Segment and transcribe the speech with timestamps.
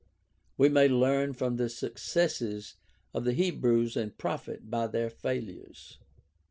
[0.57, 2.75] We may learn from the successes
[3.13, 5.99] of the Hebrews and profit by their failures.